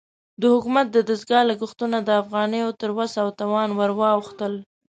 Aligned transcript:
د 0.41 0.43
حکومت 0.53 0.87
د 0.91 0.97
دستګاه 1.09 1.47
لګښتونه 1.49 1.97
د 2.03 2.09
افغانیو 2.21 2.77
تر 2.81 2.89
وس 2.97 3.13
او 3.23 3.27
توان 3.39 3.69
ورواوښتل. 3.73 4.53